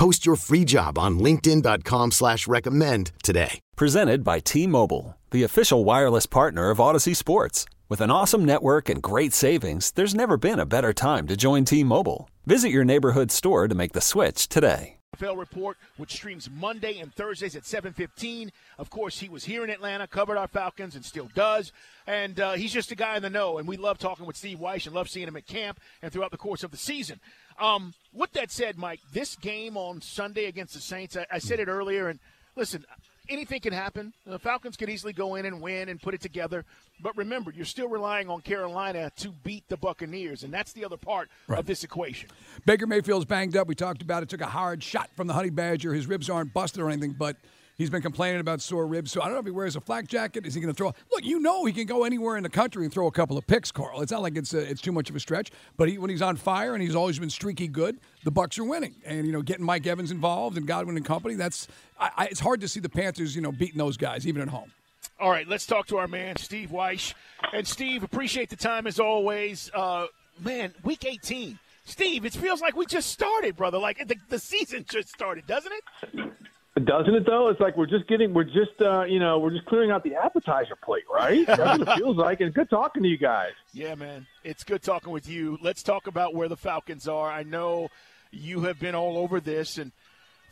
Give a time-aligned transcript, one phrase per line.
[0.00, 3.60] Post your free job on linkedin.com slash recommend today.
[3.76, 7.66] Presented by T-Mobile, the official wireless partner of Audacy Sports.
[7.90, 11.66] With an awesome network and great savings, there's never been a better time to join
[11.66, 12.30] T-Mobile.
[12.46, 14.96] Visit your neighborhood store to make the switch today.
[15.20, 18.50] NFL report, which streams Monday and Thursdays at 7:15.
[18.78, 21.72] Of course, he was here in Atlanta, covered our Falcons, and still does.
[22.06, 23.58] And uh, he's just a guy in the know.
[23.58, 26.30] And we love talking with Steve Wyche and love seeing him at camp and throughout
[26.30, 27.20] the course of the season.
[27.60, 31.60] Um, with that said, Mike, this game on Sunday against the Saints, I, I said
[31.60, 32.18] it earlier, and
[32.56, 32.84] listen,
[33.28, 34.12] anything can happen.
[34.26, 36.64] The Falcons could easily go in and win and put it together.
[37.02, 40.96] But remember, you're still relying on Carolina to beat the Buccaneers, and that's the other
[40.96, 41.58] part right.
[41.58, 42.30] of this equation.
[42.66, 43.68] Baker Mayfield's banged up.
[43.68, 44.28] We talked about it.
[44.28, 45.92] Took a hard shot from the Honey Badger.
[45.92, 47.36] His ribs aren't busted or anything, but–
[47.80, 50.06] He's been complaining about sore ribs, so I don't know if he wears a flak
[50.06, 50.44] jacket.
[50.44, 50.92] Is he going to throw?
[51.10, 53.46] Look, you know he can go anywhere in the country and throw a couple of
[53.46, 54.02] picks, Carl.
[54.02, 55.50] It's not like it's a, it's too much of a stretch.
[55.78, 58.64] But he, when he's on fire and he's always been streaky good, the Bucks are
[58.64, 58.96] winning.
[59.06, 62.40] And you know, getting Mike Evans involved and Godwin and company, that's I, I, it's
[62.40, 64.70] hard to see the Panthers, you know, beating those guys even at home.
[65.18, 67.14] All right, let's talk to our man Steve Wyche.
[67.54, 69.70] And Steve, appreciate the time as always.
[69.72, 70.04] Uh,
[70.38, 71.58] man, week 18.
[71.86, 73.78] Steve, it feels like we just started, brother.
[73.78, 76.32] Like the, the season just started, doesn't it?
[76.76, 77.48] Doesn't it though?
[77.48, 80.14] It's like we're just getting, we're just, uh, you know, we're just clearing out the
[80.14, 81.44] appetizer plate, right?
[81.44, 82.40] That's what it feels like.
[82.40, 83.52] And good talking to you guys.
[83.72, 85.58] Yeah, man, it's good talking with you.
[85.60, 87.28] Let's talk about where the Falcons are.
[87.28, 87.88] I know
[88.30, 89.90] you have been all over this, and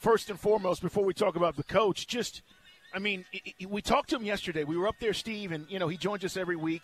[0.00, 2.42] first and foremost, before we talk about the coach, just,
[2.92, 3.24] I mean,
[3.68, 4.64] we talked to him yesterday.
[4.64, 6.82] We were up there, Steve, and you know he joins us every week.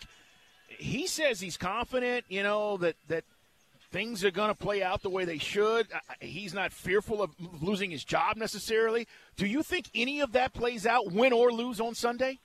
[0.69, 3.25] He says he's confident, you know, that that
[3.95, 5.87] things are going to play out the way they should.
[6.19, 9.07] He's not fearful of losing his job necessarily.
[9.37, 12.39] Do you think any of that plays out, win or lose on Sunday?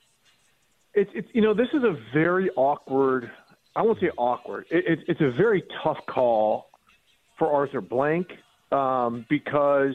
[0.93, 3.29] It's, you know, this is a very awkward.
[3.75, 4.65] I won't say awkward.
[4.71, 6.69] It, it, it's a very tough call
[7.37, 8.27] for Arthur Blank
[8.71, 9.93] um, because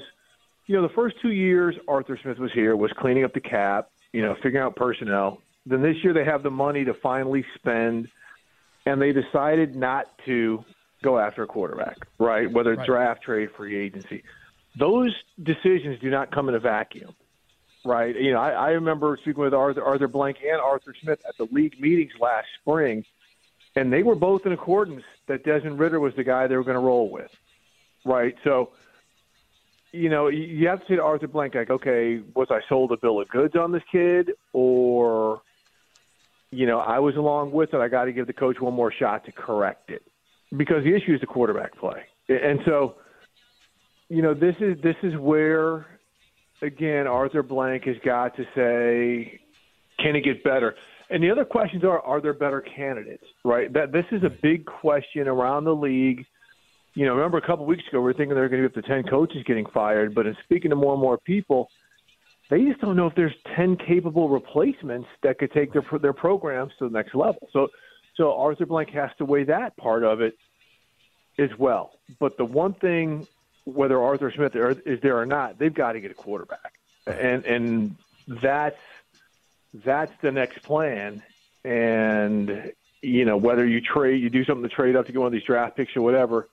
[0.66, 3.90] you know the first two years Arthur Smith was here was cleaning up the cap,
[4.12, 5.40] you know, figuring out personnel.
[5.64, 8.08] Then this year they have the money to finally spend,
[8.84, 10.64] and they decided not to
[11.06, 12.50] go after a quarterback, right?
[12.50, 12.86] Whether right.
[12.86, 14.24] draft, trade, free agency.
[14.76, 17.14] Those decisions do not come in a vacuum,
[17.84, 18.14] right?
[18.14, 21.46] You know, I, I remember speaking with Arthur, Arthur Blank and Arthur Smith at the
[21.52, 23.04] league meetings last spring,
[23.76, 26.76] and they were both in accordance that Desmond Ridder was the guy they were going
[26.76, 27.30] to roll with,
[28.04, 28.34] right?
[28.42, 28.70] So,
[29.92, 32.96] you know, you have to say to Arthur Blank, like, okay, was I sold a
[32.96, 35.40] bill of goods on this kid, or,
[36.50, 37.78] you know, I was along with it.
[37.78, 40.02] I got to give the coach one more shot to correct it
[40.56, 42.02] because the issue is the quarterback play.
[42.28, 42.96] And so,
[44.08, 45.86] you know, this is this is where
[46.62, 49.40] again Arthur Blank has got to say,
[49.98, 50.74] can it get better?
[51.08, 53.24] And the other questions are, are there better candidates?
[53.44, 53.72] Right.
[53.72, 56.24] That this is a big question around the league.
[56.94, 58.78] You know, remember a couple of weeks ago we were thinking they're going to be
[58.78, 61.68] up to ten coaches getting fired, but in speaking to more and more people,
[62.48, 66.72] they just don't know if there's ten capable replacements that could take their their programs
[66.78, 67.48] to the next level.
[67.52, 67.68] So
[68.16, 70.36] so Arthur Blank has to weigh that part of it
[71.38, 71.92] as well.
[72.18, 73.26] But the one thing,
[73.64, 76.72] whether Arthur Smith is there or not, they've got to get a quarterback,
[77.06, 77.96] and and
[78.26, 78.80] that's
[79.74, 81.22] that's the next plan.
[81.64, 82.72] And
[83.02, 85.32] you know whether you trade, you do something to trade up to get one of
[85.32, 86.48] these draft picks or whatever.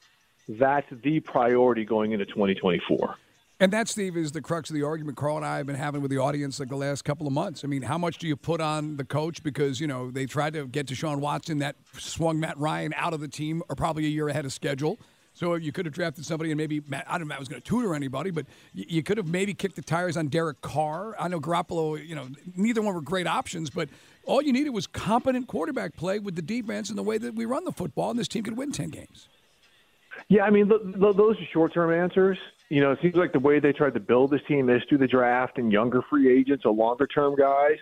[0.50, 3.16] That's the priority going into 2024.
[3.64, 6.02] And that, Steve, is the crux of the argument Carl and I have been having
[6.02, 7.64] with the audience like the last couple of months.
[7.64, 9.42] I mean, how much do you put on the coach?
[9.42, 13.22] Because, you know, they tried to get Deshaun Watson that swung Matt Ryan out of
[13.22, 15.00] the team or probably a year ahead of schedule.
[15.34, 17.48] So you could have drafted somebody and maybe Matt, I don't know if I was
[17.48, 21.16] going to tutor anybody, but you could have maybe kicked the tires on Derek Carr.
[21.18, 23.88] I know Garoppolo, you know, neither one were great options, but
[24.26, 27.46] all you needed was competent quarterback play with the defense and the way that we
[27.46, 29.30] run the football, and this team could win 10 games.
[30.28, 32.38] Yeah, I mean, those are short term answers
[32.70, 35.00] you know, it seems like the way they tried to build this team is through
[35.00, 37.78] the draft and younger free agents or longer term guys.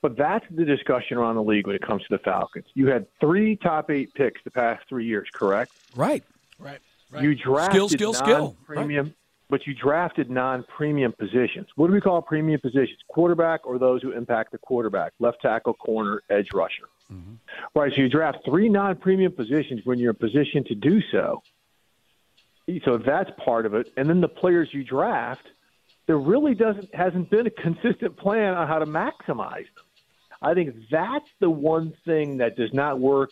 [0.00, 2.66] But that's the discussion around the league when it comes to the Falcons.
[2.74, 5.72] You had three top eight picks the past three years, correct?
[5.96, 6.22] Right.
[6.58, 6.78] Right.
[7.10, 7.22] right.
[7.22, 8.56] You drafted skill, skill, skill.
[8.64, 9.14] Premium, right.
[9.50, 11.66] but you drafted non-premium positions.
[11.74, 12.98] What do we call premium positions?
[13.08, 15.14] Quarterback or those who impact the quarterback?
[15.18, 16.88] Left tackle, corner, edge rusher.
[17.12, 17.34] Mm-hmm.
[17.74, 17.92] Right.
[17.92, 21.42] So you draft three non-premium positions when you're in position to do so
[22.84, 23.92] so that's part of it.
[23.96, 25.46] And then the players you draft
[26.08, 29.84] there really doesn't hasn't been a consistent plan on how to maximize them.
[30.42, 33.30] I think that's the one thing that does not work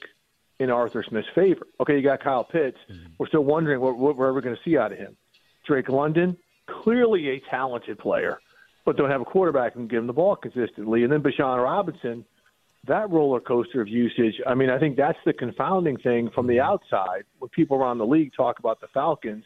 [0.60, 1.66] in Arthur Smith's favor.
[1.80, 2.78] Okay, you got Kyle Pitts.
[2.90, 3.12] Mm-hmm.
[3.18, 5.16] We're still wondering what, what we're ever going to see out of him.
[5.66, 6.36] Drake London,
[6.82, 8.38] clearly a talented player,
[8.84, 11.04] but don't have a quarterback and give him the ball consistently.
[11.04, 12.24] And then Bijan Robinson,
[12.86, 14.40] that roller coaster of usage.
[14.46, 16.70] I mean, I think that's the confounding thing from the mm-hmm.
[16.70, 19.44] outside when people around the league talk about the Falcons.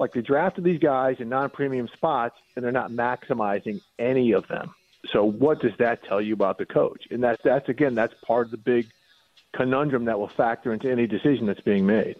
[0.00, 4.74] Like they drafted these guys in non-premium spots, and they're not maximizing any of them.
[5.12, 7.06] So, what does that tell you about the coach?
[7.10, 8.88] And that's that's again, that's part of the big
[9.52, 12.16] conundrum that will factor into any decision that's being made.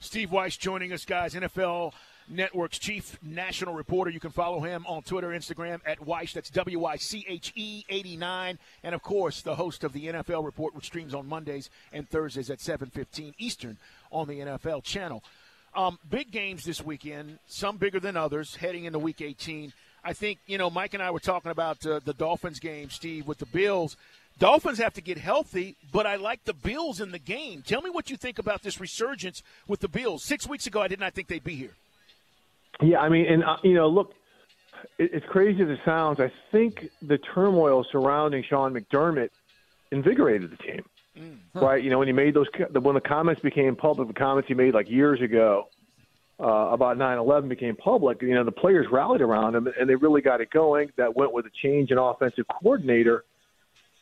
[0.00, 1.34] Steve Wyche joining us, guys.
[1.34, 1.92] NFL
[2.28, 4.10] Network's chief national reporter.
[4.10, 6.32] You can follow him on Twitter, Instagram at Wyche.
[6.32, 8.58] That's W Y C H E 89.
[8.82, 12.50] And of course, the host of the NFL Report, which streams on Mondays and Thursdays
[12.50, 13.76] at 7:15 Eastern
[14.10, 15.22] on the NFL channel.
[15.74, 19.72] Um, big games this weekend, some bigger than others, heading into Week 18.
[20.04, 23.26] I think you know Mike and I were talking about uh, the Dolphins game, Steve,
[23.26, 23.96] with the Bills.
[24.38, 27.62] Dolphins have to get healthy, but I like the Bills in the game.
[27.62, 30.24] Tell me what you think about this resurgence with the Bills.
[30.24, 31.76] Six weeks ago, I did not think they'd be here.
[32.80, 34.14] Yeah, I mean, and uh, you know, look,
[34.98, 36.20] it, it's crazy as it sounds.
[36.20, 39.30] I think the turmoil surrounding Sean McDermott
[39.90, 40.84] invigorated the team,
[41.16, 41.38] mm.
[41.60, 41.82] right?
[41.82, 44.74] You know, when he made those, when the comments became public, the comments he made
[44.74, 45.68] like years ago
[46.40, 48.20] uh, about 9/11 became public.
[48.22, 50.90] You know, the players rallied around him, and they really got it going.
[50.96, 53.24] That went with a change in offensive coordinator,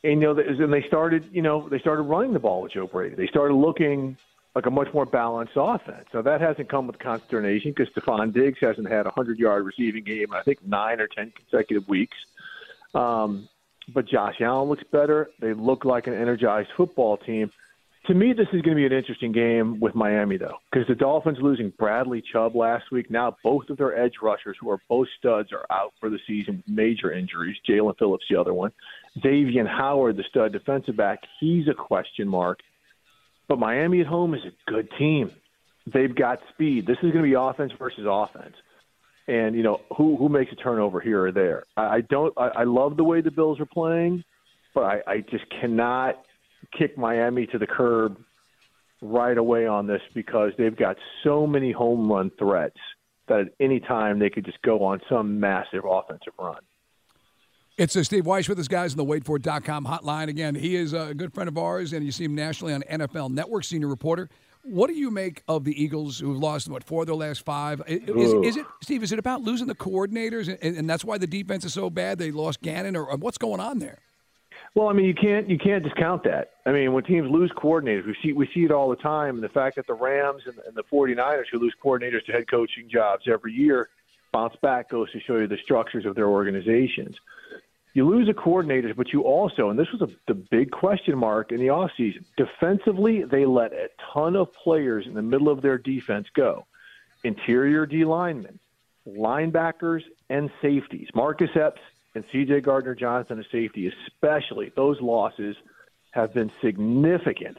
[0.03, 2.87] and you know, and they started, you know, they started running the ball with Joe
[2.87, 3.15] Brady.
[3.15, 4.17] They started looking
[4.55, 6.06] like a much more balanced offense.
[6.12, 10.05] So that hasn't come with consternation because Stefon Diggs hasn't had a hundred yard receiving
[10.05, 12.17] game, I think nine or ten consecutive weeks.
[12.94, 13.49] Um,
[13.93, 15.31] but Josh Allen looks better.
[15.41, 17.50] They look like an energized football team.
[18.06, 20.94] To me, this is going to be an interesting game with Miami, though, because the
[20.94, 23.11] Dolphins losing Bradley Chubb last week.
[23.11, 26.56] Now both of their edge rushers, who are both studs, are out for the season
[26.56, 27.56] with major injuries.
[27.69, 28.73] Jaelan Phillips, the other one.
[29.23, 32.61] Xavier Howard, the stud defensive back, he's a question mark.
[33.50, 35.32] But Miami at home is a good team.
[35.93, 36.87] They've got speed.
[36.87, 38.55] This is going to be offense versus offense.
[39.26, 41.64] And you know who who makes a turnover here or there.
[41.76, 42.32] I, I don't.
[42.38, 44.23] I, I love the way the Bills are playing,
[44.73, 46.23] but I, I just cannot
[46.79, 48.19] kick Miami to the curb
[49.02, 52.79] right away on this because they've got so many home run threats
[53.26, 56.61] that at any time they could just go on some massive offensive run.
[57.81, 60.29] It's uh, Steve Wyche with us, guys, in the waitfor.com hotline.
[60.29, 63.31] Again, he is a good friend of ours, and you see him nationally on NFL
[63.31, 64.29] Network, senior reporter.
[64.65, 67.81] What do you make of the Eagles who've lost, what, four of their last five?
[67.87, 71.27] Is, is it, Steve, is it about losing the coordinators, and, and, that's why the
[71.27, 72.19] defense is so bad?
[72.19, 74.00] They lost Gannon, or, or what's going on there?
[74.75, 76.50] Well, I mean, you can't you can't discount that.
[76.67, 79.37] I mean, when teams lose coordinators, we see we see it all the time.
[79.37, 82.44] And the fact that the Rams and, and the 49ers, who lose coordinators to head
[82.50, 83.88] coaching jobs every year,
[84.35, 87.17] bounce back goes to show you the structures of their organizations
[87.93, 91.51] you lose a coordinator, but you also, and this was a, the big question mark
[91.51, 95.79] in the offseason, defensively, they let a ton of players in the middle of their
[95.79, 96.67] defense go.
[97.25, 98.59] Interior D linemen,
[99.07, 101.09] linebackers, and safeties.
[101.15, 101.81] Marcus Epps
[102.15, 105.57] and CJ Gardner Johnson, a safety, especially, those losses
[106.13, 107.59] have been significant.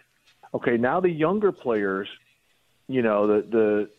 [0.54, 2.08] Okay, now the younger players,
[2.88, 3.90] you know, the, the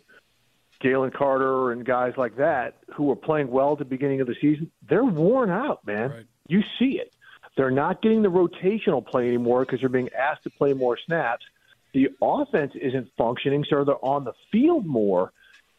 [0.82, 4.34] Jalen Carter and guys like that who were playing well at the beginning of the
[4.40, 6.10] season, they're worn out, man.
[6.10, 6.26] Right.
[6.48, 7.14] You see it.
[7.56, 11.44] They're not getting the rotational play anymore because they're being asked to play more snaps.
[11.92, 15.32] The offense isn't functioning, so they're on the field more,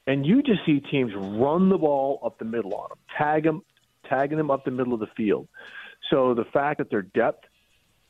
[0.06, 3.64] and you just see teams run the ball up the middle on them, tag them,
[4.08, 5.48] tagging them up the middle of the field.
[6.12, 7.46] So the fact that their depth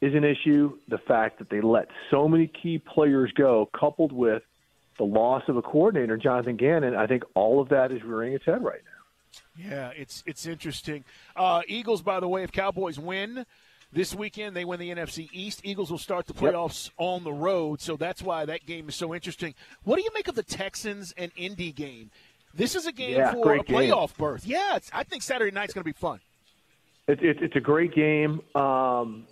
[0.02, 4.44] is an issue, the fact that they let so many key players go, coupled with
[4.98, 8.46] the loss of a coordinator, Jonathan Gannon, I think all of that is rearing its
[8.46, 9.70] head right now.
[9.70, 11.04] Yeah, it's it's interesting.
[11.36, 13.46] Uh, Eagles, by the way, if Cowboys win
[13.92, 15.62] this weekend, they win the NFC East.
[15.64, 16.94] Eagles will start the playoffs yep.
[16.98, 19.54] on the road, so that's why that game is so interesting.
[19.84, 22.12] What do you make of the Texans and Indy game?
[22.54, 24.26] This is a game yeah, for a playoff game.
[24.26, 24.46] berth.
[24.46, 26.20] Yeah, I think Saturday night's going to be fun.
[27.08, 28.42] It, it, it's a great game.
[28.56, 29.26] Um,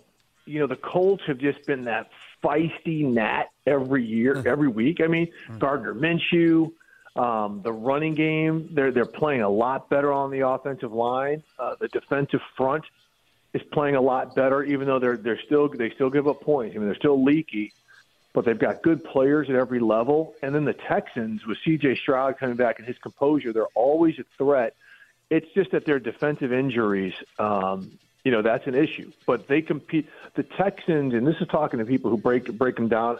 [0.44, 2.10] you know, the Colts have just been that
[2.42, 4.46] feisty gnat every year, mm.
[4.46, 5.00] every week.
[5.02, 5.58] I mean, mm.
[5.58, 6.72] Gardner Minshew,
[7.16, 11.42] um, the running game, they're they're playing a lot better on the offensive line.
[11.58, 12.84] Uh, the defensive front
[13.54, 16.74] is playing a lot better, even though they're they're still they still give up points.
[16.74, 17.72] I mean, they're still leaky,
[18.32, 20.34] but they've got good players at every level.
[20.42, 21.96] And then the Texans with C.J.
[21.96, 24.74] Stroud coming back and his composure, they're always a threat.
[25.30, 29.10] It's just that their defensive injuries um, you know that's an issue.
[29.26, 30.08] But they compete.
[30.34, 33.18] The Texans, and this is talking to people who break break them down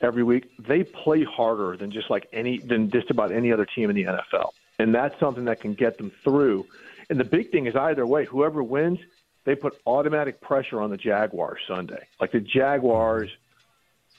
[0.00, 0.50] every week.
[0.58, 4.04] They play harder than just like any than just about any other team in the
[4.04, 6.66] NFL, and that's something that can get them through.
[7.10, 8.98] And the big thing is either way, whoever wins,
[9.44, 12.06] they put automatic pressure on the Jaguars Sunday.
[12.20, 13.30] Like the Jaguars,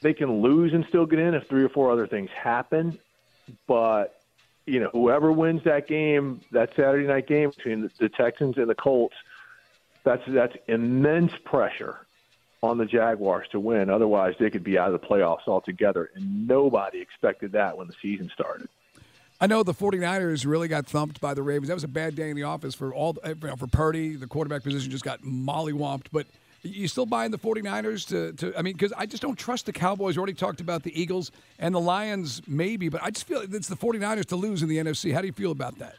[0.02, 3.00] they can lose and still get in if three or four other things happen.
[3.68, 4.20] But
[4.66, 8.76] you know, whoever wins that game, that Saturday night game between the, Texans and the
[8.76, 9.16] Colts,
[10.06, 11.98] that's that's immense pressure
[12.64, 13.90] on the Jaguars to win.
[13.90, 16.10] Otherwise, they could be out of the playoffs altogether.
[16.16, 18.70] And nobody expected that when the season started.
[19.40, 21.68] I know the 49ers really got thumped by the Ravens.
[21.68, 24.16] That was a bad day in the office for all eh, for Purdy.
[24.16, 26.08] The quarterback position just got mollywomped.
[26.12, 26.28] But
[26.62, 29.74] you still buying the 49ers to, to I mean, because I just don't trust the
[29.74, 30.16] Cowboys.
[30.16, 33.68] We already talked about the Eagles and the Lions, maybe, but I just feel it's
[33.68, 35.14] the 49ers to lose in the NFC.
[35.14, 35.96] How do you feel about that?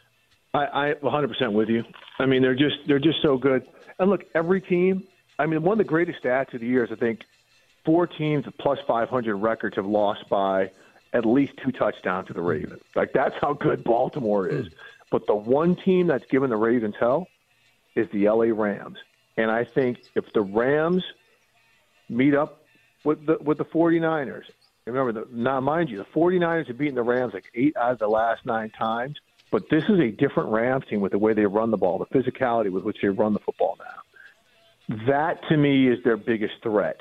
[0.54, 1.84] I, I 100% with you.
[2.18, 3.66] I mean, they're just they're just so good.
[3.98, 5.04] And look, every team.
[5.38, 7.24] I mean, one of the greatest stats of the year is I think
[7.84, 10.70] four teams with plus 500 records have lost by
[11.12, 12.82] at least two touchdowns to the Ravens.
[12.94, 14.66] Like that's how good Baltimore is.
[14.66, 14.72] Hmm.
[15.10, 17.28] But the one team that's given the Ravens hell
[17.94, 18.98] is the LA Rams.
[19.36, 21.04] And I think if the Rams
[22.08, 22.64] meet up
[23.04, 24.44] with the with the 49ers,
[24.84, 27.98] remember the now mind you, the 49ers have beaten the Rams like 8 out of
[27.98, 29.16] the last 9 times,
[29.50, 32.18] but this is a different Rams team with the way they run the ball, the
[32.18, 34.96] physicality with which they run the football now.
[35.06, 37.00] That to me is their biggest threat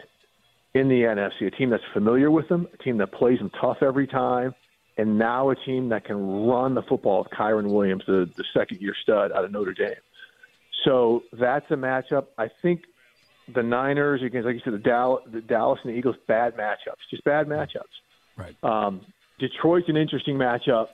[0.73, 3.77] in the NFC, a team that's familiar with them, a team that plays them tough
[3.81, 4.53] every time,
[4.97, 8.81] and now a team that can run the football with Kyren Williams, the, the second
[8.81, 9.95] year stud out of Notre Dame.
[10.83, 12.27] So that's a matchup.
[12.37, 12.83] I think
[13.53, 17.01] the Niners against, like you said, the Dallas, the Dallas and the Eagles, bad matchups,
[17.09, 17.83] just bad matchups.
[18.37, 18.55] Right.
[18.63, 19.01] Um,
[19.39, 20.87] Detroit's an interesting matchup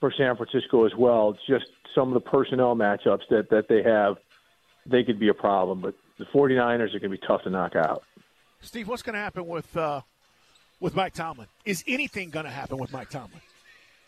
[0.00, 1.36] for San Francisco as well.
[1.46, 4.16] Just some of the personnel matchups that, that they have,
[4.86, 5.80] they could be a problem.
[5.80, 8.02] But the 49ers are going to be tough to knock out.
[8.60, 10.02] Steve, what's going to happen with uh,
[10.80, 11.48] with Mike Tomlin?
[11.64, 13.40] Is anything going to happen with Mike Tomlin?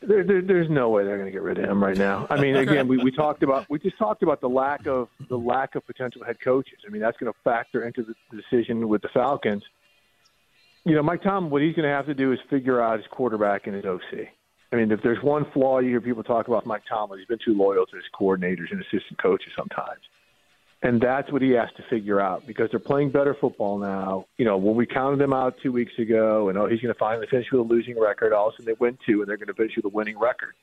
[0.02, 2.26] There, there, there's no way they're going to get rid of him right now.
[2.28, 5.38] I mean, again, we, we talked about we just talked about the lack of the
[5.38, 6.78] lack of potential head coaches.
[6.86, 9.62] I mean, that's going to factor into the decision with the Falcons.
[10.84, 13.06] You know, Mike Tomlin, what he's going to have to do is figure out his
[13.10, 14.28] quarterback and his OC.
[14.72, 17.38] I mean, if there's one flaw you hear people talk about Mike Tomlin, he's been
[17.44, 20.00] too loyal to his coordinators and assistant coaches sometimes.
[20.82, 24.26] And that's what he has to figure out because they're playing better football now.
[24.38, 26.98] You know, when we counted them out two weeks ago and oh, he's going to
[26.98, 29.36] finally finish with a losing record, all of a sudden they win two and they're
[29.36, 30.54] going to finish with a winning record.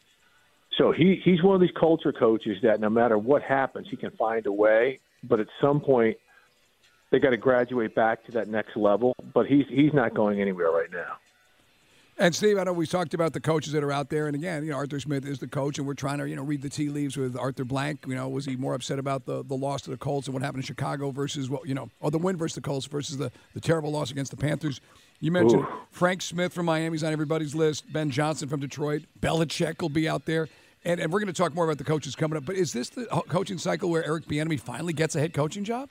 [0.78, 4.12] So he, he's one of these culture coaches that no matter what happens, he can
[4.12, 5.00] find a way.
[5.24, 6.18] But at some point,
[7.12, 9.16] they got to graduate back to that next level.
[9.34, 11.18] But he's he's not going anywhere right now.
[12.22, 14.66] And Steve, I know we talked about the coaches that are out there, and again,
[14.66, 16.68] you know, Arthur Smith is the coach, and we're trying to, you know, read the
[16.68, 18.04] tea leaves with Arthur Blank.
[18.06, 20.44] You know, was he more upset about the, the loss to the Colts and what
[20.44, 23.32] happened in Chicago versus what, you know, or the win versus the Colts versus the,
[23.54, 24.82] the terrible loss against the Panthers?
[25.22, 25.68] You mentioned Ooh.
[25.92, 27.92] Frank Smith from Miami's on everybody's list.
[27.94, 29.04] Ben Johnson from Detroit.
[29.22, 30.50] Belichick will be out there.
[30.84, 32.46] And, and we're going to talk more about the coaches coming up.
[32.46, 35.64] But is this the uh, coaching cycle where Eric Bieniemy finally gets a head coaching
[35.64, 35.88] job?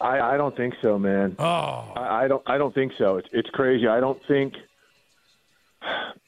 [0.00, 1.34] I, I don't think so, man.
[1.40, 2.42] Oh, I, I don't.
[2.46, 3.18] I don't think so.
[3.18, 3.86] It's it's crazy.
[3.86, 4.54] I don't think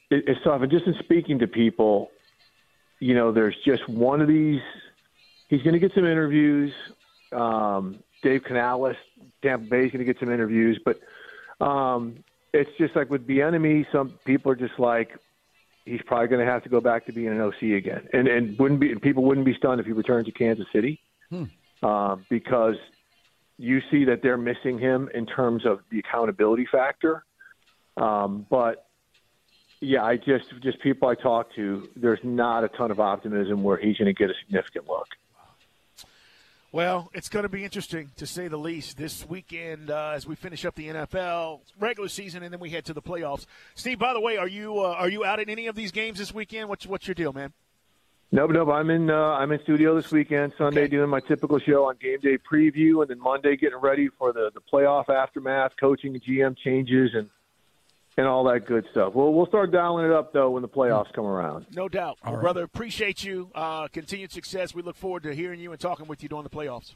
[0.09, 0.61] it, it's tough.
[0.61, 2.11] And just in speaking to people,
[2.99, 4.61] you know, there's just one of these.
[5.49, 6.73] He's going to get some interviews.
[7.31, 8.95] Um, Dave Canales,
[9.43, 10.99] Tampa Bay is going to get some interviews, but
[11.63, 15.09] um, it's just like with Bieniemy, some people are just like,
[15.85, 18.57] he's probably going to have to go back to being an OC again, and and
[18.57, 21.43] wouldn't be people wouldn't be stunned if he returned to Kansas City, hmm.
[21.85, 22.75] um, because
[23.57, 27.23] you see that they're missing him in terms of the accountability factor.
[27.97, 28.84] Um, but
[29.81, 33.77] yeah, I just just people I talk to, there's not a ton of optimism where
[33.77, 35.07] he's going to get a significant look.
[36.71, 40.35] Well, it's going to be interesting to say the least this weekend uh, as we
[40.35, 43.45] finish up the NFL regular season and then we head to the playoffs.
[43.75, 46.19] Steve, by the way, are you uh, are you out at any of these games
[46.19, 46.67] this weekend?
[46.67, 47.53] What's what's your deal, man?
[48.31, 48.67] Nope, nope.
[48.67, 50.51] I'm in uh, I'm in studio this weekend.
[50.57, 50.91] Sunday okay.
[50.91, 54.51] doing my typical show on game day preview, and then Monday getting ready for the
[54.53, 57.29] the playoff aftermath, coaching GM changes, and
[58.17, 59.13] and all that good stuff.
[59.13, 61.65] Well, we'll start dialing it up though when the playoffs come around.
[61.75, 62.41] No doubt, well, right.
[62.41, 62.63] brother.
[62.63, 63.49] Appreciate you.
[63.53, 64.73] Uh, continued success.
[64.73, 66.93] We look forward to hearing you and talking with you during the playoffs.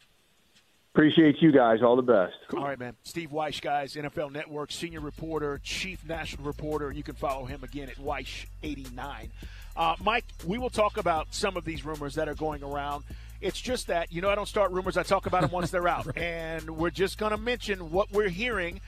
[0.93, 1.79] Appreciate you guys.
[1.83, 2.33] All the best.
[2.47, 2.59] Cool.
[2.59, 2.95] All right, man.
[3.03, 7.89] Steve Wyche, guys, NFL Network senior reporter, chief national reporter, you can follow him again
[7.89, 9.29] at Wyche89.
[9.77, 13.03] Uh, Mike, we will talk about some of these rumors that are going around.
[13.39, 15.87] It's just that, you know, I don't start rumors, I talk about them once they're
[15.87, 16.07] out.
[16.07, 16.17] right.
[16.17, 18.81] And we're just going to mention what we're hearing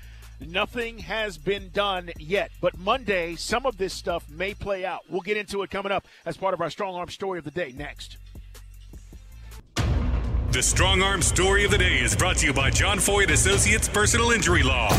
[0.47, 5.01] Nothing has been done yet, but Monday, some of this stuff may play out.
[5.07, 7.51] We'll get into it coming up as part of our strong arm story of the
[7.51, 8.17] day next.
[10.51, 13.87] The strong arm story of the day is brought to you by John Foy Associates
[13.87, 14.89] Personal Injury Law.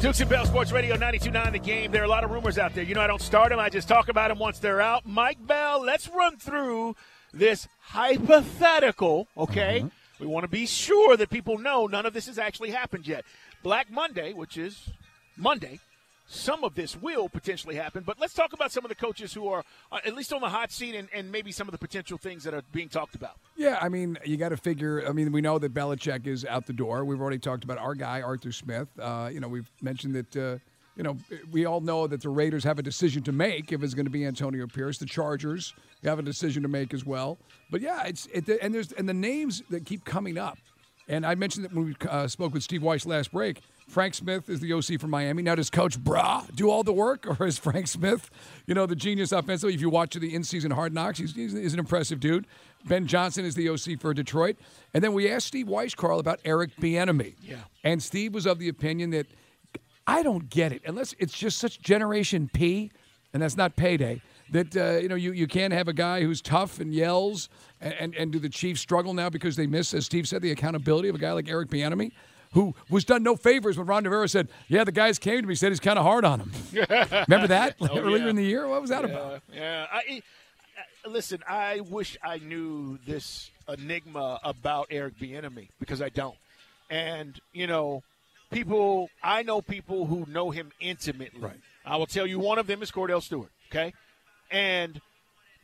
[0.00, 1.92] Dukes and Bell Sports Radio 92.9 The Game.
[1.92, 2.82] There are a lot of rumors out there.
[2.82, 3.58] You know, I don't start them.
[3.58, 5.04] I just talk about them once they're out.
[5.04, 6.96] Mike Bell, let's run through
[7.34, 9.80] this hypothetical, okay?
[9.80, 10.24] Mm-hmm.
[10.24, 13.24] We want to be sure that people know none of this has actually happened yet.
[13.62, 14.90] Black Monday, which is
[15.36, 15.80] Monday,
[16.30, 18.04] some of this will potentially happen.
[18.06, 20.48] But let's talk about some of the coaches who are uh, at least on the
[20.48, 23.36] hot seat and, and maybe some of the potential things that are being talked about.
[23.56, 25.06] Yeah, I mean, you got to figure.
[25.06, 27.04] I mean, we know that Belichick is out the door.
[27.04, 28.88] We've already talked about our guy, Arthur Smith.
[28.98, 30.36] Uh, you know, we've mentioned that.
[30.36, 30.58] Uh,
[30.96, 31.16] you know,
[31.50, 34.10] we all know that the Raiders have a decision to make if it's going to
[34.10, 34.98] be Antonio Pierce.
[34.98, 35.72] The Chargers
[36.04, 37.38] have a decision to make as well.
[37.70, 40.58] But yeah, it's it, and there's and the names that keep coming up.
[41.10, 43.60] And I mentioned that when we uh, spoke with Steve Wyche last break.
[43.88, 45.42] Frank Smith is the OC from Miami.
[45.42, 48.30] Now, does Coach Bra do all the work, or is Frank Smith,
[48.68, 49.74] you know, the genius offensively?
[49.74, 52.46] If you watch the in-season Hard Knocks, he's, he's, he's an impressive dude.
[52.86, 54.56] Ben Johnson is the OC for Detroit.
[54.94, 57.34] And then we asked Steve Wyche, Carl, about Eric Bieniemy.
[57.42, 57.56] Yeah.
[57.82, 59.26] And Steve was of the opinion that
[60.06, 62.92] I don't get it unless it's just such Generation P,
[63.34, 64.22] and that's not payday.
[64.50, 67.48] That uh, you know you, you can't have a guy who's tough and yells,
[67.80, 70.50] and, and, and do the Chiefs struggle now because they miss, as Steve said, the
[70.50, 72.10] accountability of a guy like Eric Bieniemy,
[72.52, 75.54] who was done no favors when Ron Rivera said, "Yeah, the guys came to me
[75.54, 78.30] said he's kind of hard on him." Remember that earlier yeah.
[78.30, 78.66] in the year?
[78.66, 79.42] What was that about?
[79.52, 79.86] Yeah.
[79.90, 80.22] I,
[81.06, 86.36] I, listen, I wish I knew this enigma about Eric Bieniemy because I don't.
[86.90, 88.02] And you know,
[88.50, 89.10] people.
[89.22, 91.40] I know people who know him intimately.
[91.40, 91.60] Right.
[91.86, 93.50] I will tell you, one of them is Kordell Stewart.
[93.70, 93.94] Okay,
[94.50, 95.00] and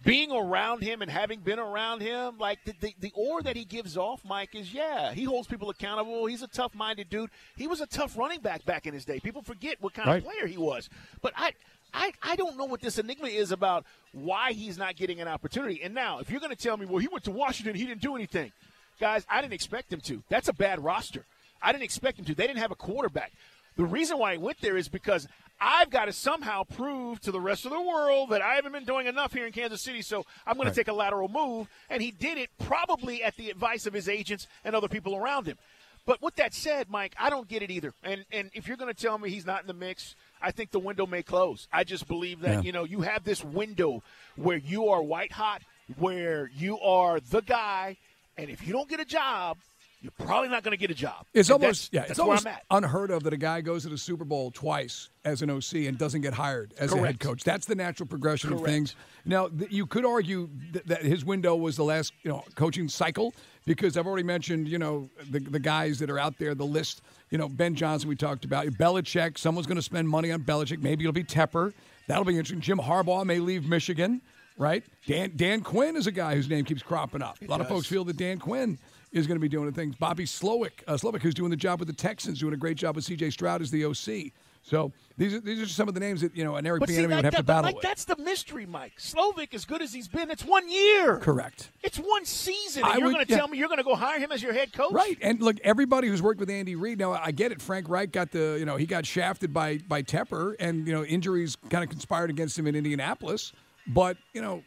[0.05, 3.65] being around him and having been around him, like the, the, the aura that he
[3.65, 6.27] gives off, Mike, is yeah, he holds people accountable.
[6.27, 7.31] He's a tough minded dude.
[7.57, 9.19] He was a tough running back back in his day.
[9.21, 10.19] People forget what kind Right.
[10.19, 10.89] of player he was.
[11.23, 11.53] But I,
[11.95, 15.81] I, I don't know what this enigma is about why he's not getting an opportunity.
[15.83, 18.03] And now, if you're going to tell me, well, he went to Washington, he didn't
[18.03, 18.53] do anything.
[19.01, 20.23] Guys, I didn't expect him to.
[20.29, 21.25] That's a bad roster.
[21.63, 22.35] I didn't expect him to.
[22.35, 23.33] They didn't have a quarterback.
[23.77, 25.27] The reason why he went there is because
[25.61, 28.85] I've got to somehow prove to the rest of the world that I haven't been
[28.85, 30.75] doing enough here in Kansas City, so I'm going Right.
[30.75, 31.69] to take a lateral move.
[31.89, 35.47] And he did it probably at the advice of his agents and other people around
[35.47, 35.57] him.
[36.05, 37.93] But with that said, Mike, I don't get it either.
[38.05, 40.71] And and if you're going to tell me he's not in the mix, I think
[40.71, 41.67] the window may close.
[41.73, 42.61] I just believe that Yeah.
[42.61, 44.03] you know you have this window
[44.37, 45.63] where you are white hot,
[45.99, 47.97] where you are the guy,
[48.37, 49.57] and if you don't get a job,
[50.01, 51.27] you're probably not going to get a job.
[51.35, 52.63] It's And almost that's, yeah, that's it's where almost I'm at.
[52.71, 55.99] unheard of that a guy goes to the Super Bowl twice as an OC and
[55.99, 57.43] doesn't get hired as a head coach.
[57.45, 58.95] That's the natural progression of things.
[59.25, 62.89] Now, th- you could argue th- that his window was the last, you know, coaching
[62.89, 66.65] cycle because I've already mentioned, you know, the the guys that are out there, the
[66.67, 67.03] list.
[67.31, 69.37] You know, Ben Johnson we talked about, Belichick.
[69.39, 70.81] Someone's going to spend money on Belichick.
[70.81, 71.73] Maybe it'll be Tepper.
[72.07, 72.61] That'll be interesting.
[72.61, 74.21] Jim Harbaugh may leave Michigan.
[74.59, 77.37] Right, Dan Dan Quinn is a guy whose name keeps cropping up.
[77.43, 78.79] A lot of folks feel that Dan Quinn
[79.17, 79.97] is going to be doing the things.
[79.97, 82.97] Bobby Slowik, uh, Slowik, who's doing the job with the Texans, doing a great job
[82.97, 83.31] with C.J.
[83.31, 84.33] Stroud as the OC.
[84.63, 87.03] So these are these are some of the names that you know an Eric Bieniemy
[87.03, 87.83] would have that- to battle Mike, with.
[87.85, 88.95] that's the mystery, Mike.
[88.99, 91.19] Slowik, as good as he's been, it's one year.
[91.19, 91.71] Correct.
[91.85, 92.83] It's one season.
[92.83, 93.37] I And you're going to yeah.
[93.39, 94.93] tell me you're going to go hire him as your head coach?
[94.93, 97.63] Right, and look, everybody who's worked with Andy Reid now, I get it.
[97.63, 101.05] Frank Reich got the, you know, he got shafted by by Tepper, and you know,
[101.05, 103.53] injuries kind of conspired against him in Indianapolis.
[103.87, 104.65] But you know,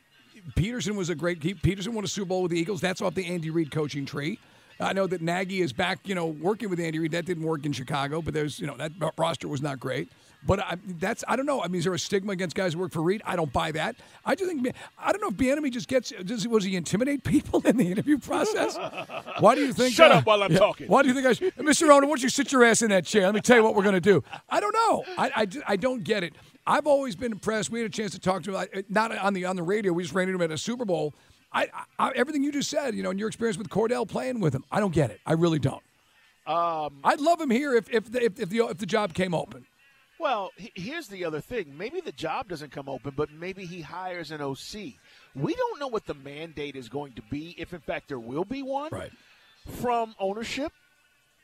[0.56, 1.42] Pederson was a great.
[1.44, 2.82] He, Pederson won a Super Bowl with the Eagles.
[2.82, 4.40] That's off the Andy Reid coaching tree.
[4.82, 7.12] I know that Nagy is back, you know, working with Andy Reid.
[7.12, 10.10] That didn't work in Chicago, but there's, you know, that roster was not great.
[10.46, 11.62] But I, that's, I don't know.
[11.62, 13.22] I mean, is there a stigma against guys who work for Reid?
[13.26, 13.98] I don't buy that.
[14.26, 17.62] I just think, I don't know if Bieniemy just gets, does, was he intimidate people
[17.66, 18.78] in the interview process?
[19.40, 19.94] Why do you think?
[19.94, 20.88] Shut uh, up while I'm yeah, talking.
[20.88, 21.90] Why do you think I should, Mr.
[21.90, 23.24] Owner, why don't you sit your ass in that chair?
[23.24, 24.24] Let me tell you what we're going to do.
[24.50, 25.04] I don't know.
[25.18, 26.34] I, I, I don't get it.
[26.68, 27.70] I've always been impressed.
[27.70, 29.92] We had a chance to talk to him, not on the on the radio.
[29.94, 31.14] We just ran into him at a Super Bowl.
[31.52, 31.68] I,
[31.98, 34.64] I everything you just said, you know, and your experience with Kordell playing with him,
[34.72, 35.20] I don't get it.
[35.26, 35.82] I really don't.
[36.46, 39.34] Um, I'd love him here if if the, if, if the if the job came
[39.34, 39.66] open.
[40.20, 41.78] Well, here's the other thing.
[41.78, 44.96] Maybe the job doesn't come open, but maybe he hires an OC.
[45.34, 48.44] We don't know what the mandate is going to be, if in fact there will
[48.44, 48.92] be one
[49.66, 50.74] from ownership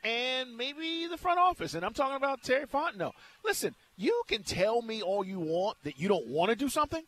[0.06, 1.74] and maybe the front office.
[1.74, 3.12] And I'm talking about Terry Fontenot.
[3.44, 7.02] Listen, you can tell me all you want that you don't want to do something,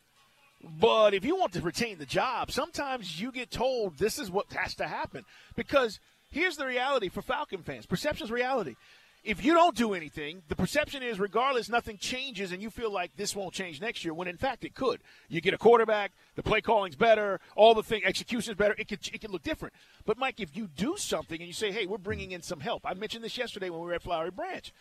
[0.61, 4.51] but if you want to retain the job, sometimes you get told this is what
[4.51, 5.23] has to happen.
[5.55, 8.75] Because here's the reality for Falcon fans perception's reality.
[9.23, 13.15] If you don't do anything, the perception is regardless, nothing changes, and you feel like
[13.17, 15.01] this won't change next year, when in fact it could.
[15.27, 18.99] You get a quarterback, the play calling's better, all the thing, execution's better, it could,
[19.13, 19.73] it could look different.
[20.05, 22.85] But, Mike, if you do something and you say, hey, we're bringing in some help,
[22.85, 24.73] I mentioned this yesterday when we were at Flowery Branch.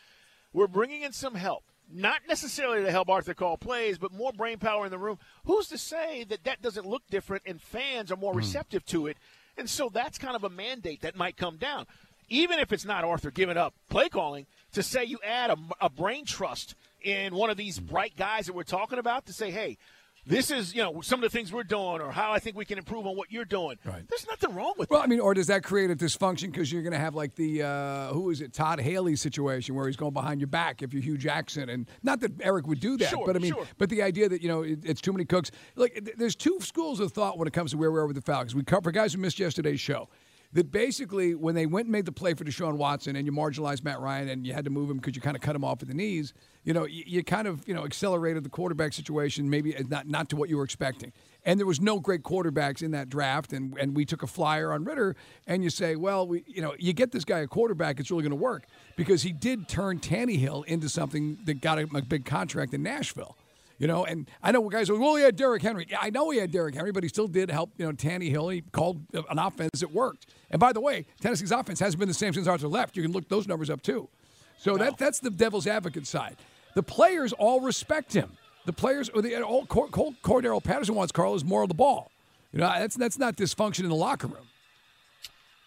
[0.53, 1.65] We're bringing in some help.
[1.91, 5.19] Not necessarily to help Arthur call plays, but more brain power in the room.
[5.47, 8.39] Who's to say that that doesn't look different and fans are more hmm.
[8.39, 9.17] receptive to it?
[9.57, 11.87] And so that's kind of a mandate that might come down.
[12.29, 15.89] Even if it's not Arthur giving up play calling, to say you add a, a
[15.91, 19.79] brain trust in one of these bright guys that we're talking about to say, hey,
[20.27, 22.67] this is you know some of the things we're doing or how I think we
[22.67, 23.79] can improve on what you're doing.
[23.83, 24.03] Right.
[24.11, 25.05] There's nothing wrong with Well, that.
[25.05, 27.63] I mean, or does that create a dysfunction because you're going to have like the
[27.63, 31.03] uh, who is it, Todd Haley situation where he's going behind your back if you're
[31.03, 33.65] Hue Jackson, and not that Eric would do that, Sure, but I mean, sure.
[33.79, 35.51] but the idea that you know it, it's too many cooks.
[35.77, 38.17] Like, th- there's two schools of thought when it comes to where we are with
[38.17, 38.55] the Falcons.
[38.55, 40.11] We cover for guys who missed yesterday's show.
[40.55, 43.85] That basically, when they went and made the play for Deshaun Watson, and you marginalized
[43.85, 45.83] Matt Ryan, and you had to move him because you kind of cut him off
[45.83, 46.33] at the knees,
[46.65, 50.31] you know, you, you kind of you know accelerated the quarterback situation, maybe not not
[50.31, 51.13] to what you were expecting.
[51.45, 54.73] And there was no great quarterbacks in that draft, and, and we took a flyer
[54.73, 58.01] on Ridder, and you say, well, we, you know, you get this guy a quarterback,
[58.01, 58.65] it's really going to work
[58.97, 63.37] because he did turn Tannehill into something that got him a big contract in Nashville.
[63.79, 65.87] You know, and I know guys are, well, he had Derrick Henry.
[65.89, 68.53] Yeah, I know he had Derrick Henry, but he still did help, you know, Tannehill.
[68.53, 70.27] He called uh, an offense that worked.
[70.51, 72.97] And by the way, Tennessee's offense hasn't been the same since Arthur left.
[72.97, 74.09] You can look those numbers up too.
[74.57, 76.37] So that that's the devil's advocate side.
[76.75, 78.33] The players all respect him.
[78.67, 82.11] The players, or the all Cordarrelle Patterson wants Carl is more of the ball.
[82.53, 84.47] You know, that's that's not dysfunction in the locker room.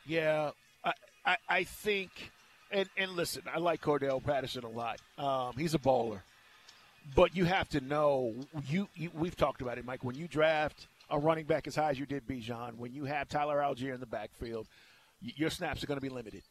[0.05, 0.51] Yeah,
[0.83, 0.93] I,
[1.25, 2.09] I, I think,
[2.71, 4.99] and, and listen, I like Cordarrelle Patterson a lot.
[5.17, 6.19] Um, he's a baller,
[7.15, 8.33] but you have to know
[8.67, 9.09] you, you.
[9.13, 10.03] We've talked about it, Mike.
[10.03, 13.29] When you draft a running back as high as you did, Bijan, when you have
[13.29, 14.67] Tyler Allgeier in the backfield,
[15.23, 16.41] y- your snaps are going to be limited.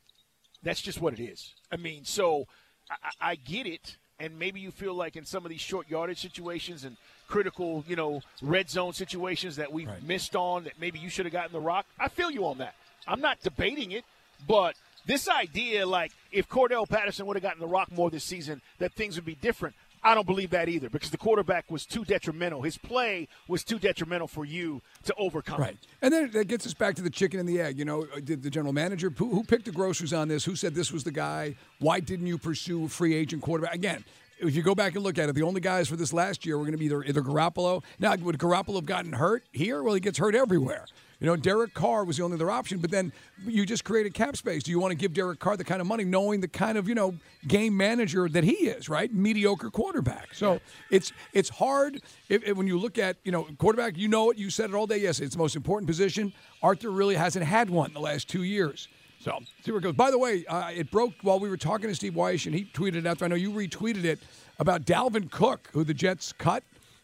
[0.62, 1.54] That's just what it is.
[1.72, 2.46] I mean, so
[2.90, 5.88] I, I I get it, and maybe you feel like in some of these short
[5.88, 6.96] yardage situations and
[7.26, 11.32] critical, you know, red zone situations that we've missed on that maybe you should have
[11.32, 11.86] gotten the rock.
[11.98, 12.74] I feel you on that.
[13.08, 14.04] I'm not debating it,
[14.46, 14.74] but
[15.06, 18.92] this idea, like if Cordarrelle Patterson would have gotten the rock more this season, that
[18.92, 19.74] things would be different.
[20.02, 22.62] I don't believe that either because the quarterback was too detrimental.
[22.62, 25.60] His play was too detrimental for you to overcome.
[25.60, 25.76] Right.
[26.00, 27.78] And then that gets us back to the chicken and the egg.
[27.78, 30.44] You know, uh, did the general manager, who, who picked the groceries on this?
[30.44, 31.54] Who said this was the guy?
[31.80, 33.74] Why didn't you pursue a free agent quarterback?
[33.74, 34.04] Again,
[34.38, 36.56] if you go back and look at it, the only guys for this last year
[36.56, 37.82] were going to be either, either Garoppolo.
[37.98, 39.82] Now, would Garoppolo have gotten hurt here?
[39.82, 40.86] Well, he gets hurt everywhere.
[41.20, 43.12] You know, Derek Carr was the only other option, but then
[43.46, 44.62] you just created cap space.
[44.62, 46.88] Do you want to give Derek Carr the kind of money, knowing the kind of
[46.88, 47.14] you know
[47.46, 49.12] game manager that he is, right?
[49.12, 50.34] Mediocre quarterback.
[50.34, 53.98] So it's it's hard if, if- when you look at you know quarterback.
[53.98, 54.38] You know it.
[54.38, 54.98] You said it all day.
[54.98, 56.32] Yes, it's the most important position.
[56.62, 58.88] Arthur really hasn't had one in the last two years.
[59.20, 59.94] So see where it goes.
[59.94, 62.64] By the way, uh, it broke while we were talking to Steve Wyche, and he
[62.64, 63.26] tweeted it after.
[63.26, 64.18] I know you retweeted it
[64.58, 66.62] about Dalvin Cook, who the Jets cut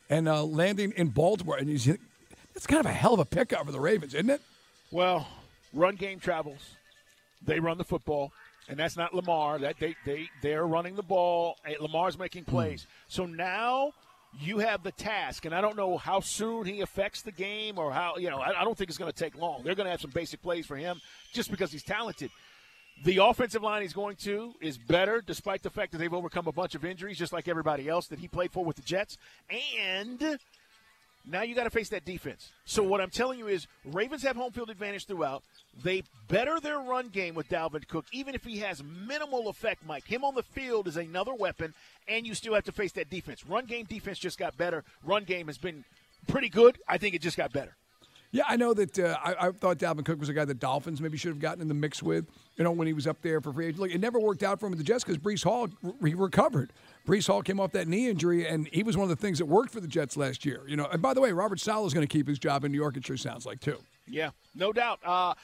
[0.08, 1.86] and uh, landing in Baltimore, and he's
[2.56, 4.40] that's kind of a hell of a pickup for the Ravens, isn't it?
[4.90, 5.28] Well,
[5.74, 6.70] run game travels.
[7.44, 8.32] They run the football,
[8.66, 9.58] and that's not Lamar.
[9.58, 11.58] That they they they're running the ball.
[11.66, 12.52] Eh, Lamar's making hmm.
[12.52, 12.86] plays.
[13.08, 13.92] So now
[14.40, 17.92] you have the task, and I don't know how soon he affects the game or
[17.92, 18.38] how you know.
[18.38, 19.62] I, I don't think it's going to take long.
[19.62, 21.02] They're going to have some basic plays for him
[21.34, 22.30] just because he's talented.
[23.04, 26.52] The offensive line he's going to is better, despite the fact that they've overcome a
[26.52, 29.18] bunch of injuries, just like everybody else that he played for with the Jets.
[29.50, 30.38] And
[31.26, 32.52] now you got to face that defense.
[32.64, 35.42] So what I'm telling you is, Ravens have home field advantage throughout.
[35.82, 39.84] They better their run game with Dalvin Cook, even if he has minimal effect.
[39.86, 41.74] Mike, him on the field is another weapon,
[42.08, 43.44] and you still have to face that defense.
[43.46, 44.84] Run game defense just got better.
[45.04, 45.84] Run game has been
[46.28, 46.78] pretty good.
[46.88, 47.76] I think it just got better.
[48.32, 48.98] Yeah, I know that.
[48.98, 51.62] Uh, I, I thought Dalvin Cook was a guy that Dolphins maybe should have gotten
[51.62, 52.26] in the mix with.
[52.56, 53.80] You know, when he was up there for free agent.
[53.80, 56.72] Look, it never worked out for him the Jets because Breece Hall re- he recovered.
[57.06, 59.46] Breece Hall came off that knee injury, and he was one of the things that
[59.46, 60.62] worked for the Jets last year.
[60.66, 62.72] You know, and by the way, Robert Saleh is going to keep his job in
[62.72, 62.96] New York.
[62.96, 63.78] It sure sounds like too.
[64.06, 64.98] Yeah, no doubt.
[65.04, 65.34] Uh,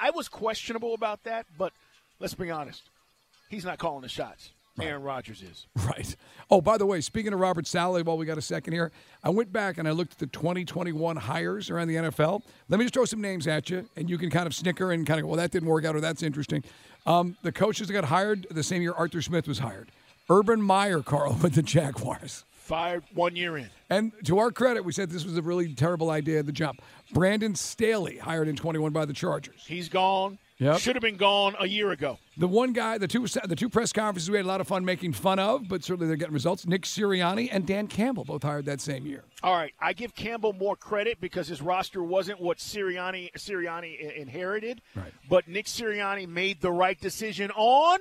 [0.00, 1.72] I was questionable about that, but
[2.18, 2.82] let's be honest.
[3.48, 4.50] He's not calling the shots.
[4.80, 5.66] Aaron Rodgers is.
[5.86, 6.16] Right.
[6.50, 8.92] Oh, by the way, speaking of Robert Saleh, while we got a second here,
[9.24, 12.42] I went back and I looked at the 2021 hires around the NFL.
[12.68, 15.06] Let me just throw some names at you, and you can kind of snicker and
[15.06, 16.62] kind of go, well, that didn't work out, or that's interesting.
[17.06, 19.90] Um, the coaches that got hired the same year Arthur Smith was hired.
[20.28, 22.44] Urban Meyer, Carl, with the Jaguars.
[22.52, 23.70] Fired one year in.
[23.88, 26.82] And to our credit, we said this was a really terrible idea at the jump.
[27.12, 29.62] Brandon Staley, hired in 21 by the Chargers.
[29.64, 30.38] He's gone.
[30.58, 30.78] Yep.
[30.78, 32.18] Should have been gone a year ago.
[32.38, 34.86] The one guy, the two, the two press conferences we had a lot of fun
[34.86, 36.66] making fun of, but certainly they're getting results.
[36.66, 39.22] Nick Sirianni and Dan Campbell both hired that same year.
[39.42, 44.80] All right, I give Campbell more credit because his roster wasn't what Sirianni Sirianni inherited.
[44.94, 45.12] Right.
[45.28, 47.98] But Nick Sirianni made the right decision on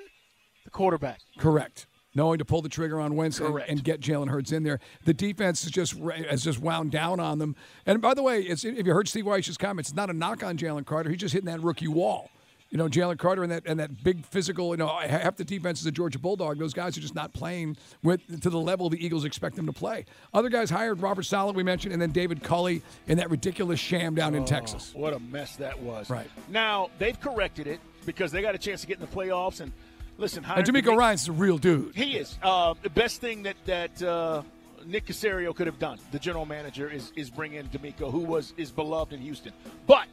[0.63, 1.19] the quarterback.
[1.38, 1.88] Correct.
[2.15, 5.13] Knowing to pull the trigger on Wentz and, and get Jalen Hurts in there, the
[5.13, 5.93] defense is just
[6.30, 7.56] has just wound down on them.
[7.86, 10.41] And by the way, it's, if you heard Steve Wyche's comments, it's not a knock
[10.41, 11.10] on Jalen Carter.
[11.10, 12.32] He's just hitting that rookie wall.
[12.69, 14.71] You know, Jalen Carter and that and that big physical.
[14.71, 16.58] You know, half the defense is a Georgia Bulldog.
[16.58, 19.73] Those guys are just not playing with to the level the Eagles expect them to
[19.73, 20.06] play.
[20.34, 24.15] Other guys hired Robert Saleh, we mentioned, and then David Culley in that ridiculous sham
[24.15, 24.93] down in oh, Texas.
[24.95, 26.10] What a mess that was.
[26.10, 26.30] Right.
[26.49, 29.62] Now they've corrected it because they got a chance to get in the playoffs.
[29.62, 29.71] And
[30.17, 31.95] listen, And DeMeco D'Ami- Ryans a real dude.
[31.95, 34.43] He is uh, the best thing that that uh,
[34.86, 35.99] Nick Caserio could have done.
[36.12, 39.54] The general manager is is bring in DeMeco, who was is beloved in Houston,
[39.88, 40.08] but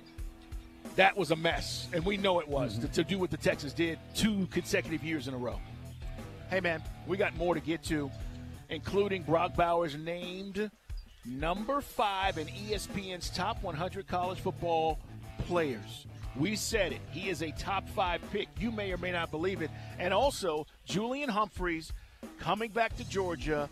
[0.96, 3.72] that was a mess, and we know it was to, to do what the Texans
[3.72, 5.58] did two consecutive years in a row.
[6.50, 8.10] Hey man, we got more to get to,
[8.68, 10.70] including Brock Bowers named
[11.24, 14.98] number five in ESPN's top 100 college football
[15.46, 16.06] players.
[16.36, 17.00] We said it.
[17.10, 18.48] He is a top five pick.
[18.58, 19.70] You may or may not believe it.
[19.98, 21.92] And also, Julian Humphrey's
[22.38, 23.68] coming back to Georgia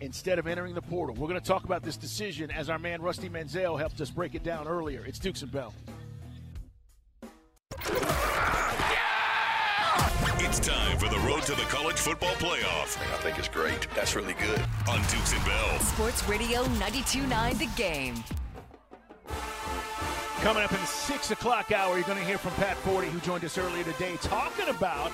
[0.00, 1.14] instead of entering the portal.
[1.16, 4.34] We're going to talk about this decision as our man Rusty Mansell helped us break
[4.34, 5.02] it down earlier.
[5.06, 5.74] It's Dukes and Bell.
[10.40, 13.86] It's time for the road to the college football playoff I think it's great.
[13.94, 14.60] That's really good.
[14.88, 15.78] on Dukes and Bell.
[15.80, 18.14] Sports Radio 92.9 The Game.
[20.42, 23.18] Coming up in the six o'clock hour, you're going to hear from Pat Forde, who
[23.20, 25.10] joined us earlier today, talking about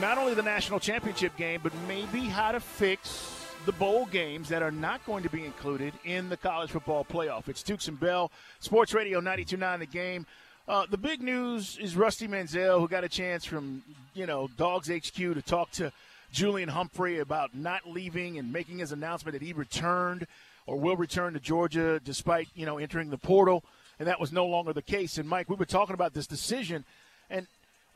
[0.00, 4.60] not only the national championship game, but maybe how to fix the bowl games that
[4.60, 7.48] are not going to be included in the college football playoff.
[7.48, 10.26] It's Dukes and Bell, Sports Radio 92.9 The Game.
[10.66, 14.88] Uh, the big news is Rusty Mansell, who got a chance from you know Dogs
[14.88, 15.92] HQ to talk to
[16.32, 20.26] Julian Humphrey about not leaving and making his announcement that he returned
[20.66, 23.62] or will return to Georgia despite you know entering the portal,
[23.98, 25.18] and that was no longer the case.
[25.18, 26.84] And Mike, we were talking about this decision,
[27.30, 27.46] and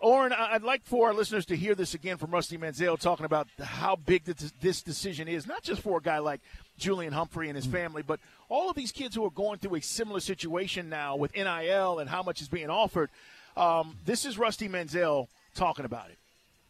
[0.01, 3.27] Oren, I- I'd like for our listeners to hear this again from Rusty Mansell talking
[3.27, 6.41] about how big this, this decision is, not just for a guy like
[6.79, 9.83] Julian Humphrey and his family, but all of these kids who are going through a
[9.83, 13.11] similar situation now with NIL and how much is being offered.
[13.57, 16.19] Um, this is Rusty Mansell talking about it.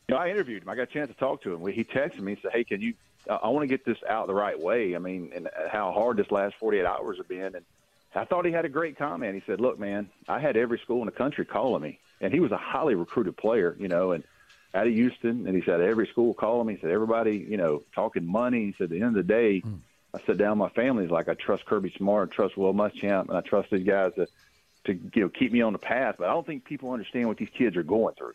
[0.08, 0.70] You know, I interviewed him.
[0.70, 1.66] I got a chance to talk to him.
[1.70, 2.94] He texted me and said, "Hey, can you?
[3.28, 4.96] Uh, I want to get this out the right way.
[4.96, 7.64] I mean, and how hard this last 48 hours have been." And
[8.14, 9.34] I thought he had a great comment.
[9.34, 12.40] He said, "Look, man, I had every school in the country calling me, and he
[12.40, 14.24] was a highly recruited player, you know, and
[14.74, 15.46] out of Houston.
[15.46, 16.74] And he said every school calling me.
[16.74, 18.66] He said everybody, you know, talking money.
[18.66, 19.78] He said at the end of the day, mm.
[20.14, 21.04] I sit down with my family.
[21.04, 24.26] He's like, I trust Kirby Smart, trust Will Muschamp, and I trust these guys to,
[24.86, 26.16] to you know, keep me on the path.
[26.18, 28.34] But I don't think people understand what these kids are going through."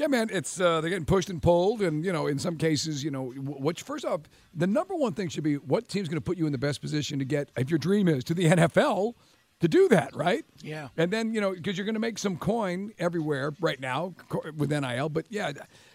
[0.00, 3.04] Yeah, man, it's uh, they're getting pushed and pulled, and you know, in some cases,
[3.04, 4.22] you know, wh- what first off,
[4.54, 6.80] the number one thing should be what team's going to put you in the best
[6.80, 9.12] position to get, if your dream is to the NFL,
[9.60, 10.46] to do that, right?
[10.62, 10.88] Yeah.
[10.96, 14.14] And then you know, because you're going to make some coin everywhere right now
[14.56, 15.52] with NIL, but yeah.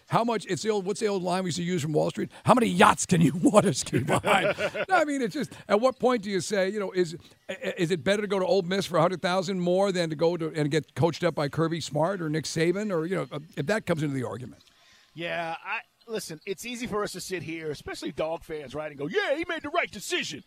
[0.08, 0.46] How much?
[0.46, 0.86] It's the old.
[0.86, 2.30] What's the old line we used to use from Wall Street?
[2.44, 4.54] How many yachts can you water ski behind?
[4.88, 5.52] no, I mean it's just.
[5.68, 7.16] At what point do you say, you know, is
[7.76, 10.16] is it better to go to Ole Miss for a hundred thousand more than to
[10.16, 13.26] go to and get coached up by Kirby Smart or Nick Saban or you know,
[13.32, 14.62] uh, if that comes into the argument?
[15.14, 16.40] Yeah, I listen.
[16.46, 19.44] It's easy for us to sit here, especially dog fans, right, and go, "Yeah, he
[19.48, 20.44] made the right decision."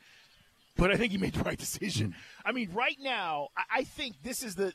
[0.78, 2.10] But I think he made the right decision.
[2.12, 2.48] Mm-hmm.
[2.48, 4.72] I mean, right now, I, I think this is the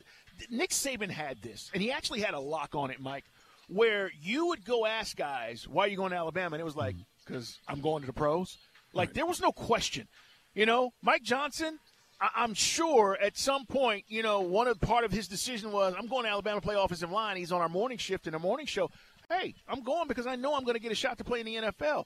[0.51, 3.25] Nick Saban had this, and he actually had a lock on it, Mike,
[3.67, 6.75] where you would go ask guys, "Why are you going to Alabama?" and it was
[6.75, 7.03] like, mm-hmm.
[7.25, 8.57] "Because I'm going to the pros."
[8.93, 10.07] Like there was no question.
[10.53, 11.79] You know, Mike Johnson.
[12.21, 15.93] I- I'm sure at some point, you know, one of part of his decision was,
[15.97, 18.39] "I'm going to Alabama to play offensive line." He's on our morning shift in our
[18.39, 18.89] morning show.
[19.29, 21.45] Hey, I'm going because I know I'm going to get a shot to play in
[21.45, 22.05] the NFL.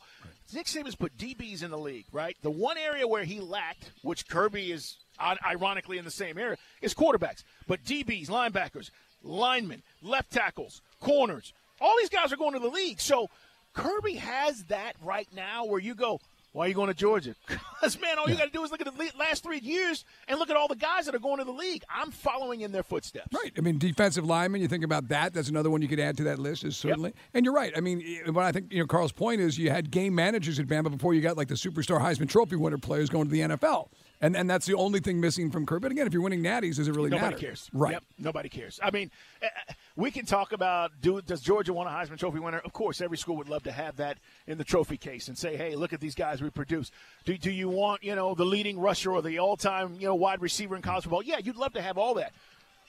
[0.54, 2.36] Nick Saban's put DBs in the league, right?
[2.42, 6.94] The one area where he lacked, which Kirby is ironically in the same area, is
[6.94, 7.44] quarterbacks.
[7.68, 8.90] But DBs, linebackers,
[9.24, 13.00] linemen, left tackles, corners, all these guys are going to the league.
[13.00, 13.30] So
[13.74, 16.20] Kirby has that right now where you go,
[16.52, 17.36] why are you going to Georgia?
[17.80, 20.38] Because, man, all you got to do is look at the last three years and
[20.38, 21.82] look at all the guys that are going to the league.
[21.90, 23.34] I'm following in their footsteps.
[23.34, 23.54] Right.
[23.58, 24.60] I mean, defensive lineman.
[24.60, 25.34] You think about that.
[25.34, 26.66] That's another one you could add to that list.
[26.66, 27.14] Is certainly.
[27.34, 27.72] And you're right.
[27.78, 30.60] I mean, eh, what I think you know, Carl's point is you had game managers
[30.60, 33.40] at Bama before you got like the superstar Heisman Trophy winner players going to the
[33.40, 33.88] NFL,
[34.22, 35.84] and and that's the only thing missing from Kirby.
[35.84, 37.38] But again, if you're winning natties, does it really Nobody matter?
[37.38, 37.70] cares.
[37.74, 37.94] Right.
[37.94, 38.80] Yep, nobody cares.
[38.84, 42.40] I mean, uh, uh, we can talk about do does Georgia want a Heisman Trophy
[42.40, 42.60] winner?
[42.60, 45.56] Of course, every school would love to have that in the trophy case and say,
[45.56, 46.92] "Hey, look at these guys we produce."
[47.26, 50.42] Do, do you want you know the leading rusher or the all-time you know wide
[50.42, 51.24] receiver in college football?
[51.24, 52.34] Yeah, you'd love to have all that.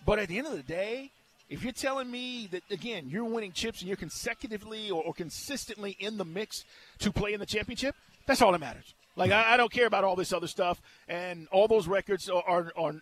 [0.04, 1.10] But at the end of the day,
[1.48, 5.96] if you're telling me that again you're winning chips and you're consecutively or, or consistently
[6.00, 6.64] in the mix
[7.00, 7.94] to play in the championship,
[8.26, 8.94] that's all that matters.
[9.16, 12.42] Like I, I don't care about all this other stuff and all those records are,
[12.46, 12.94] are, are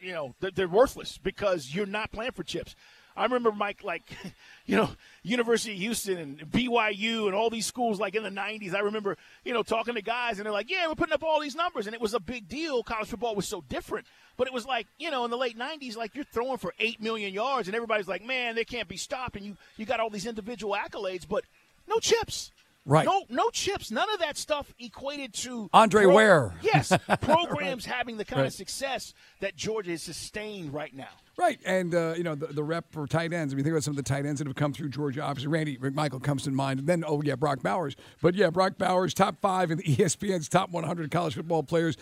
[0.00, 2.74] you know they're, they're worthless because you're not playing for chips.
[3.16, 4.02] I remember Mike, like,
[4.66, 4.90] you know,
[5.22, 8.74] University of Houston and BYU and all these schools, like in the '90s.
[8.74, 11.40] I remember, you know, talking to guys and they're like, "Yeah, we're putting up all
[11.40, 12.82] these numbers," and it was a big deal.
[12.82, 15.96] College football was so different, but it was like, you know, in the late '90s,
[15.96, 19.36] like you're throwing for eight million yards, and everybody's like, "Man, they can't be stopped,"
[19.36, 21.44] and you you got all these individual accolades, but
[21.86, 22.50] no chips.
[22.84, 23.06] Right.
[23.06, 23.92] No, no chips.
[23.92, 26.52] None of that stuff equated to Andre Ware.
[26.62, 28.46] Yes, programs having the kind Right.
[28.48, 31.08] of success that Georgia has sustained right now.
[31.36, 33.54] Right, and uh, you know the, the rep for tight ends.
[33.54, 35.22] I mean, think about some of the tight ends that have come through Georgia.
[35.22, 37.94] Obviously, Randy McMichael comes to mind, and then oh yeah, Brock Bowers.
[38.20, 41.96] But yeah, Brock Bowers, top five in the ESPN's top 100 college football players.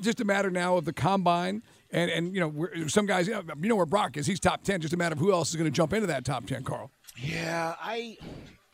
[0.00, 3.42] Just a matter now of the combine, and and you know some guys, you know,
[3.60, 4.26] you know where Brock is.
[4.26, 4.80] He's top 10.
[4.80, 6.64] Just a matter of who else is going to jump into that top 10.
[6.64, 6.90] Carl.
[7.18, 8.16] Yeah, I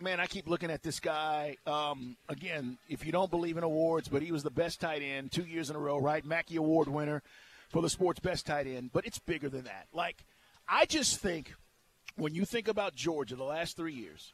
[0.01, 1.57] man, I keep looking at this guy.
[1.67, 5.33] Um, again, if you don't believe in awards, but he was the best tight end
[5.33, 6.25] two years in a row, right?
[6.25, 7.23] Mackey Award winner
[7.69, 8.91] for the sport's best tight end.
[8.93, 9.87] But it's bigger than that.
[9.93, 10.25] Like,
[10.69, 11.55] I just think
[12.17, 14.33] when you think about Georgia the last three years,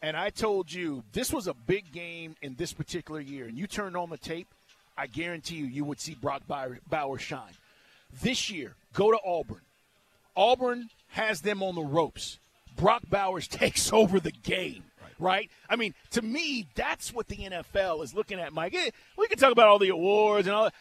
[0.00, 3.66] and I told you this was a big game in this particular year, and you
[3.66, 4.48] turned on the tape,
[4.96, 7.52] I guarantee you, you would see Brock Bowers shine.
[8.22, 9.60] This year, go to Auburn.
[10.36, 12.38] Auburn has them on the ropes.
[12.76, 14.84] Brock Bowers takes over the game,
[15.18, 15.50] right?
[15.68, 18.74] I mean, to me, that's what the NFL is looking at, Mike.
[18.74, 20.74] Eh, We can talk about all the awards and all that.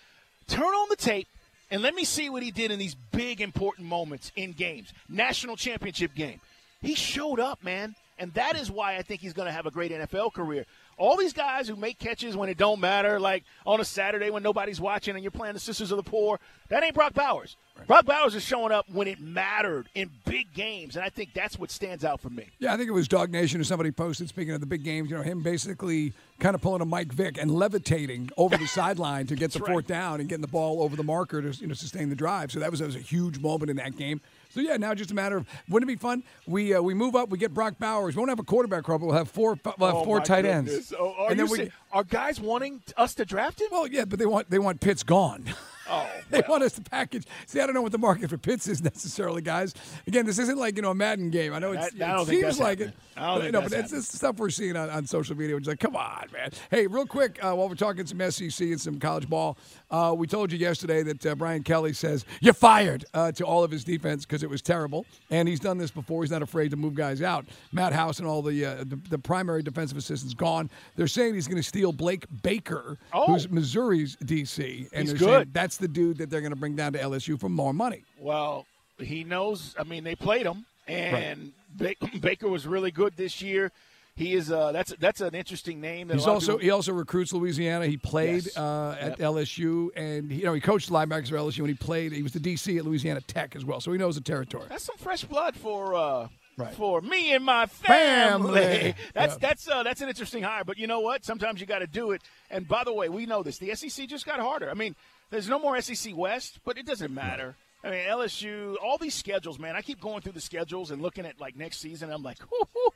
[0.47, 1.27] Turn on the tape
[1.69, 4.93] and let me see what he did in these big, important moments in games.
[5.09, 6.39] National championship game.
[6.81, 7.95] He showed up, man.
[8.19, 10.65] And that is why I think he's going to have a great NFL career.
[10.97, 14.43] All these guys who make catches when it don't matter, like on a Saturday when
[14.43, 17.55] nobody's watching and you're playing the Sisters of the Poor, that ain't Brock Bowers.
[17.85, 21.59] Brock Bowers is showing up when it mattered in big games, and I think that's
[21.59, 22.47] what stands out for me.
[22.59, 25.09] Yeah, I think it was Dawg Nation or somebody posted, speaking of the big games,
[25.11, 29.27] you know, him basically kind of pulling a Mike Vick and levitating over the sideline
[29.27, 31.67] to get the That's fourth down and getting the ball over the marker to you
[31.67, 32.51] know, sustain the drive.
[32.51, 34.21] So that was, that was a huge moment in that game.
[34.57, 36.23] So yeah, now just a matter of wouldn't it be fun?
[36.47, 38.15] We uh, we move up, we get Brock Bowers.
[38.15, 40.73] We won't have a quarterback, but we'll have four we'll have Oh, four tight goodness.
[40.73, 40.93] ends.
[40.97, 43.67] Oh, are, and then we are guys wanting us to draft him?
[43.71, 45.45] well, yeah, but they want they want Pitts gone.
[45.89, 47.23] Oh, They want us to package.
[47.45, 49.73] See, I don't know what the market for Pitts is necessarily, guys.
[50.05, 51.53] Again, this isn't like you know a Madden game.
[51.53, 52.87] I know it's, That- I it seems that's like it.
[52.87, 52.93] happening.
[53.15, 55.55] I don't but, no, but it's this stuff we're seeing on, on social media.
[55.55, 56.49] Which is like, come on, man.
[56.69, 59.57] Hey, real quick, uh, while we're talking some SEC and some college ball,
[59.89, 63.63] uh, we told you yesterday that uh, Brian Kelly says you're fired uh, to all
[63.63, 66.23] of his defense because it was terrible, and he's done this before.
[66.23, 67.45] He's not afraid to move guys out.
[67.71, 70.69] Matt House and all the uh, the, the primary defensive assistants gone.
[70.95, 73.25] They're saying he's going to steal Blake Baker, Oh.
[73.27, 75.53] who's Missouri's DC, and He's they're saying good.
[75.53, 78.03] that's the dude that they're going to bring down to LSU for more money.
[78.19, 78.65] Well,
[78.99, 79.75] he knows.
[79.79, 83.71] I mean, they played him, and Ba- Baker was really good this year.
[84.17, 84.51] He is.
[84.51, 86.07] Uh, that's that's an interesting name.
[86.09, 87.85] That He's also people- he also recruits Louisiana.
[87.85, 88.57] He played Yes.
[88.57, 89.19] uh, at Yep.
[89.19, 92.11] LSU, and he, you know he coached linebackers for LSU, and he played.
[92.11, 94.65] He was the DC at Louisiana Tech as well, so he knows the territory.
[94.69, 96.27] That's some fresh blood for uh,
[96.57, 96.73] Right.
[96.73, 98.55] for me and my family.
[98.59, 98.95] Family.
[99.13, 99.37] That's Yeah.
[99.39, 100.63] that's uh, that's an interesting hire.
[100.63, 101.23] But you know what?
[101.23, 102.23] Sometimes you got to do it.
[102.49, 103.59] And by the way, we know this.
[103.59, 104.67] The SEC just got harder.
[104.69, 104.95] I mean,
[105.29, 107.55] there's no more SEC West, but it doesn't matter.
[107.83, 109.75] I mean, LSU, all these schedules, man.
[109.75, 112.11] I keep going through the schedules and looking at like next season.
[112.11, 112.37] I'm like,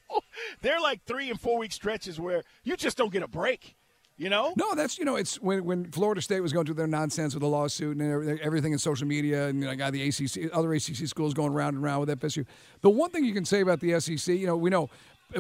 [0.61, 3.75] they're like three and four week stretches where you just don't get a break.
[4.17, 4.53] You know?
[4.55, 7.41] No, that's you know it's when when Florida State was going through their nonsense with
[7.41, 11.07] the lawsuit and everything, in social media and you know, got the ACC other ACC
[11.07, 12.45] schools going round and round with FSU.
[12.81, 14.89] The one thing you can say about the SEC, you know, we know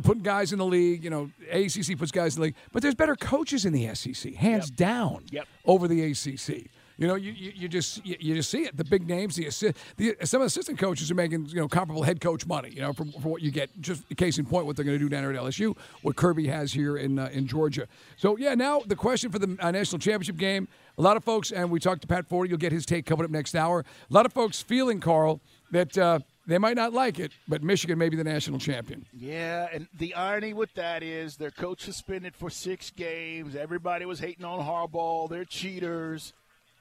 [0.01, 2.95] putting guys in the league, you know, ACC puts guys in the league, but there's
[2.95, 5.47] better coaches in the SEC, hands down, Yep.
[5.65, 6.67] over the ACC.
[7.01, 8.77] You know, you, you, you just you, you just see it.
[8.77, 12.21] The big names, the, assi- the some assistant coaches are making you know comparable head
[12.21, 12.69] coach money.
[12.69, 13.71] You know, for, for what you get.
[13.81, 16.45] Just case in point, what they're going to do down there at LSU, what Kirby
[16.45, 17.87] has here in uh, in Georgia.
[18.17, 20.67] So yeah, now the question for the uh, national championship game.
[20.99, 22.49] A lot of folks, and we talked to Pat Forde.
[22.49, 23.79] You'll get his take coming up next hour.
[23.79, 27.97] A lot of folks feeling Carl that uh, they might not like it, but Michigan
[27.97, 29.07] may be the national champion.
[29.11, 33.55] Yeah, and the irony with that is their coach suspended for six games.
[33.55, 35.27] Everybody was hating on Harbaugh.
[35.27, 36.33] They're cheaters.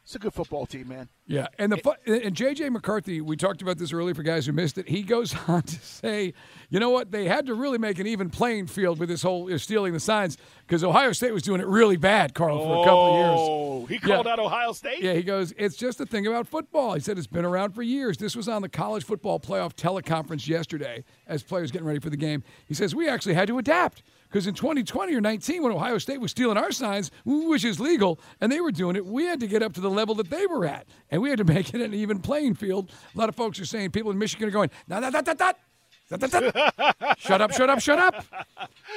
[0.03, 1.09] It's a good football team, man.
[1.27, 4.53] Yeah, and the fu- and JJ McCarthy, we talked about this earlier for guys who
[4.53, 4.89] missed it.
[4.89, 6.33] He goes on to say,
[6.71, 7.13] you know what?
[7.13, 10.01] They had to really make an even playing field with this whole uh, stealing the
[10.01, 10.37] signs
[10.67, 13.39] because Ohio State was doing it really bad, Carl, for a couple of years.
[13.39, 14.33] Oh, he called Yeah.
[14.33, 15.01] out Ohio State.
[15.01, 16.95] Yeah, he goes, it's just a thing about football.
[16.95, 18.17] He said it's been around for years.
[18.17, 22.17] This was on the college football playoff teleconference yesterday as players getting ready for the
[22.17, 22.43] game.
[22.67, 26.21] He says, we actually had to adapt because in 2020 or 19, when Ohio State
[26.21, 29.49] was stealing our signs, which is legal, and they were doing it, we had to
[29.49, 30.87] get up to the level that they were at.
[31.11, 32.93] And we had to make it an even playing field.
[33.15, 35.35] A lot of folks are saying, people in Michigan are going, nah, nah, nah, nah,
[35.39, 35.53] nah.
[37.19, 38.25] Shut up, shut up, shut up.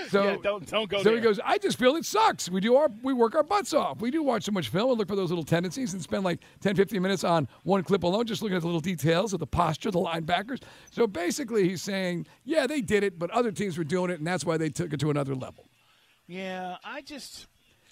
[0.09, 1.15] So, Yeah, don't- don't go so there.
[1.15, 2.49] he goes, I just feel it sucks.
[2.49, 4.01] We do our we work our butts off.
[4.01, 6.39] We do watch so much film and look for those little tendencies and spend like
[6.61, 9.45] 10, 15 minutes on one clip alone, just looking at the little details of the
[9.47, 10.61] posture, the linebackers.
[10.91, 14.25] So basically he's saying, yeah, they did it, but other teams were doing it, and
[14.25, 15.65] that's why they took it to another level.
[16.27, 17.45] Yeah, I just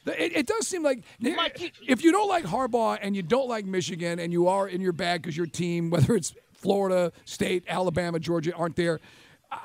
[0.07, 3.65] It, it does seem like Mike, if you don't like Harbaugh and you don't like
[3.65, 8.19] Michigan and you are in your bag because your team, whether it's Florida, State, Alabama,
[8.19, 8.99] Georgia, aren't there,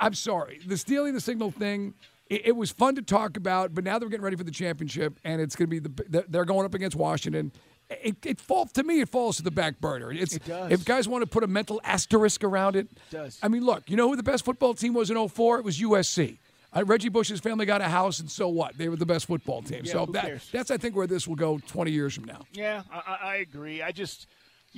[0.00, 0.60] I'm sorry.
[0.66, 1.94] The stealing the signal thing,
[2.28, 5.18] it, it was fun to talk about, but now they're getting ready for the championship
[5.24, 7.52] and it's going to be the they're- going up against Washington.
[7.88, 9.00] it, it falls to me.
[9.00, 10.10] It falls to the back burner.
[10.10, 10.72] It's It does.
[10.72, 12.88] if guys want to put a mental asterisk around it.
[13.10, 13.38] does.
[13.42, 15.58] I mean, look, you know who the best football team was in 04?
[15.60, 16.38] It was USC.
[16.76, 18.76] Uh, Reggie Bush's family got a house, and so what?
[18.76, 19.82] They were the best football team.
[19.84, 22.40] Yeah, so that, that's, I think, where this will go 20 years from now.
[22.52, 23.82] Yeah, I I agree.
[23.82, 24.26] I just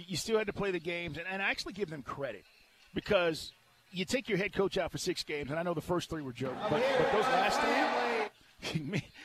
[0.06, 2.44] you still had to play the games, and, and actually give them credit
[2.94, 3.52] because
[3.90, 6.22] you take your head coach out for six games, and I know the first three
[6.22, 8.17] were jokes, but, but those last three.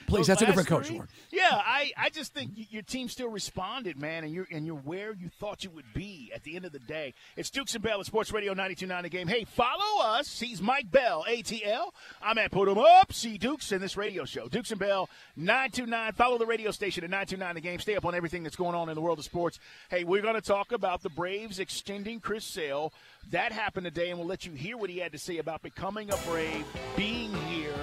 [0.08, 3.98] Please, that's a different coach, three- Yeah, I, I just think your team still responded,
[4.00, 6.72] man, and you're and you're where you thought you would be at the end of
[6.72, 7.16] the day.
[7.36, 9.28] It's Dukes and Bell at Sports Radio 92.9 The Game.
[9.28, 10.40] Hey, follow us.
[10.40, 11.92] He's Mike Bell, ATL.
[12.22, 14.48] I'm at Put 'em Up, see Dukes, in this radio show.
[14.48, 16.14] Dukes and Bell 929.
[16.14, 17.80] Follow the radio station at 929 The Game.
[17.80, 19.58] Stay up on everything that's going on in the world of sports.
[19.90, 22.94] Hey, we're going to talk about the Braves extending Chris Sale.
[23.32, 26.12] That happened today, and we'll let you hear what he had to say about becoming
[26.12, 26.66] a Brave,
[26.96, 27.74] being here,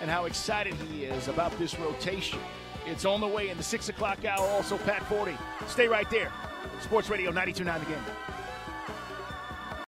[0.00, 2.38] and how excited he is about this rotation.
[2.86, 4.46] It's on the way in the 6 o'clock hour.
[4.48, 5.36] Also, Pat Forde.
[5.66, 6.30] Stay right there.
[6.80, 8.33] Sports Radio 92.9 The Game.